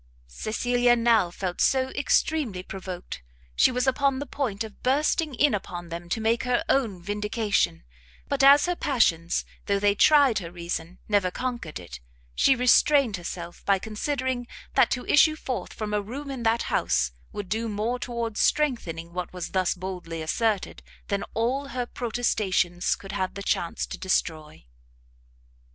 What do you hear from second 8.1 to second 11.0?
but as her passions, though they tried her reason